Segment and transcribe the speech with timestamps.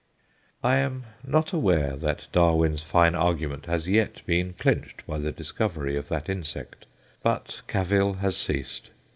[0.63, 5.95] I am not aware that Darwin's fine argument has yet been clinched by the discovery
[5.95, 6.87] of that insect.
[7.21, 8.89] But cavil has ceased.